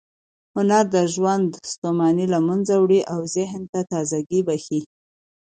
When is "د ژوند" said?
0.95-1.47